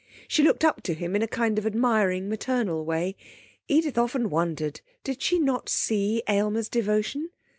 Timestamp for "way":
2.83-3.15